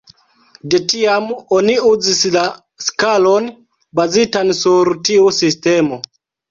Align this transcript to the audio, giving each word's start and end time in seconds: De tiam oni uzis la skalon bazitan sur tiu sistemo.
De 0.73 0.79
tiam 0.93 1.27
oni 1.57 1.75
uzis 1.91 2.23
la 2.37 2.47
skalon 2.87 3.53
bazitan 4.03 4.59
sur 4.65 4.95
tiu 5.09 5.33
sistemo. 5.45 6.07